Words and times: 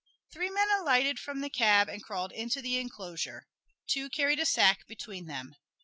Three 0.31 0.49
men 0.49 0.67
alighted 0.71 1.19
from 1.19 1.41
the 1.41 1.49
cab 1.51 1.87
and 1.87 2.01
crawled 2.03 2.31
into 2.31 2.59
the 2.59 2.79
enclosure. 2.79 3.45
Two 3.85 4.09
carried 4.09 4.39
a 4.39 4.47
sack 4.47 4.87
between 4.87 5.27
them. 5.27 5.53